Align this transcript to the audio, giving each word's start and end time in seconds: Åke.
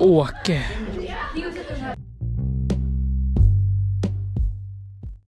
Åke. 0.00 0.62